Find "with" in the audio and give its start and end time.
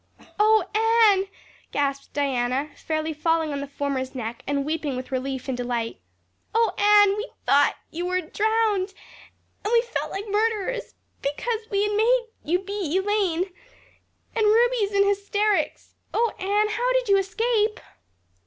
4.95-5.11